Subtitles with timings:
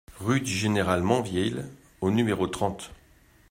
[0.19, 1.69] Rue du Général Menvielle
[2.01, 2.89] au numéro trente